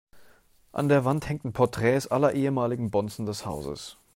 [0.71, 3.97] An der Wand hängen Porträts aller ehemaligen Bonzen des Hauses.